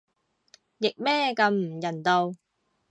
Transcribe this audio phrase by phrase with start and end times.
[0.79, 2.33] 譯咩咁唔人道